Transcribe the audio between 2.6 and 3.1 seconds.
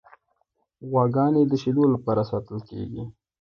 کیږي.